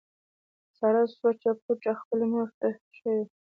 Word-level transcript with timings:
ساره 0.77 1.03
سوچه 1.19 1.51
پوچه 1.63 1.91
خپلې 2.01 2.25
مورته 2.33 2.67
شوې 2.97 3.13
ده. 3.27 3.33